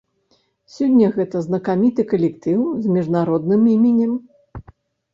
[0.77, 4.21] Сёння гэта знакаміты калектыў з міжнародным іменем.